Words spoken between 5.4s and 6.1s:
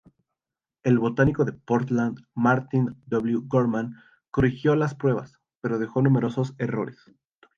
pero dejó